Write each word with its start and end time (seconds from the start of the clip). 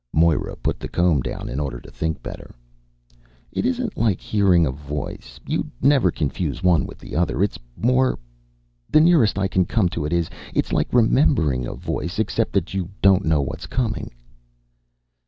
Moira 0.13 0.55
put 0.55 0.79
the 0.79 0.87
comb 0.87 1.21
down 1.21 1.47
in 1.47 1.59
order 1.59 1.79
to 1.79 1.91
think 1.91 2.23
better. 2.23 2.55
"It 3.51 3.67
isn't 3.67 3.95
like 3.95 4.19
hearing 4.19 4.65
a 4.65 4.71
voice. 4.71 5.39
You'd 5.45 5.69
never 5.79 6.09
confuse 6.09 6.63
one 6.63 6.87
with 6.87 6.97
the 6.97 7.15
other. 7.15 7.43
It's 7.43 7.59
more 7.77 8.17
the 8.89 8.99
nearest 8.99 9.37
I 9.37 9.47
can 9.47 9.63
come 9.65 9.89
to 9.89 10.03
it, 10.05 10.29
it's 10.55 10.73
like 10.73 10.91
remembering 10.91 11.67
a 11.67 11.75
voice. 11.75 12.17
Except 12.17 12.51
that 12.53 12.73
you 12.73 12.89
don't 13.03 13.25
know 13.25 13.41
what's 13.43 13.67
coming." 13.67 14.09